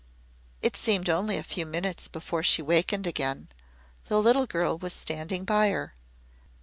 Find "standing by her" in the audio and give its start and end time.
4.93-5.93